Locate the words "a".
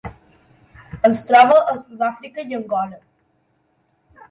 1.59-1.77